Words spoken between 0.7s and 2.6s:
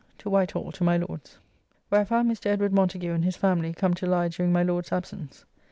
to my Lord's, where I found Mr.